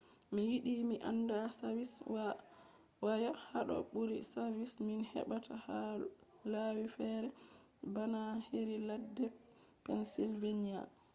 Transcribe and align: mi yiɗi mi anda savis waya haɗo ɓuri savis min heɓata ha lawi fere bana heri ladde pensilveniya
mi 0.33 0.41
yiɗi 0.51 0.73
mi 0.89 0.95
anda 1.09 1.37
savis 1.59 1.93
waya 3.05 3.31
haɗo 3.49 3.75
ɓuri 3.91 4.17
savis 4.33 4.71
min 4.85 5.01
heɓata 5.11 5.53
ha 5.65 5.77
lawi 6.53 6.85
fere 6.97 7.27
bana 7.93 8.21
heri 8.47 8.77
ladde 8.89 9.25
pensilveniya 9.83 10.81